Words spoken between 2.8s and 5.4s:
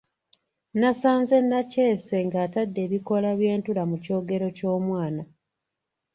ebikoola by’entula mu kyogero ky’omwana.